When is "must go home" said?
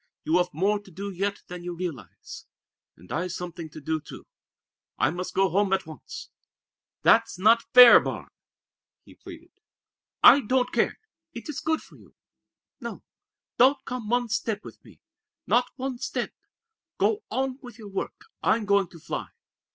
5.11-5.73